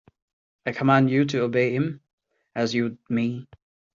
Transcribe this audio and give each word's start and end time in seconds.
I 0.65 0.71
command 0.71 1.11
you 1.11 1.25
to 1.25 1.43
obey 1.43 1.75
him 1.75 2.01
as 2.55 2.73
you 2.73 2.83
would 2.85 2.97
me. 3.07 3.45